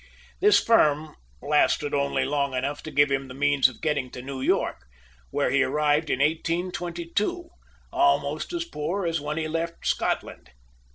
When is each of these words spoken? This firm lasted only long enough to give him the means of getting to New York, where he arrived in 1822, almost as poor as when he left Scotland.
This 0.39 0.59
firm 0.59 1.15
lasted 1.43 1.93
only 1.93 2.25
long 2.25 2.55
enough 2.55 2.81
to 2.81 2.89
give 2.91 3.11
him 3.11 3.27
the 3.27 3.35
means 3.35 3.69
of 3.69 3.81
getting 3.83 4.09
to 4.13 4.23
New 4.23 4.41
York, 4.41 4.87
where 5.29 5.51
he 5.51 5.61
arrived 5.61 6.09
in 6.09 6.17
1822, 6.17 7.51
almost 7.93 8.51
as 8.51 8.65
poor 8.65 9.05
as 9.05 9.21
when 9.21 9.37
he 9.37 9.47
left 9.47 9.85
Scotland. 9.85 10.49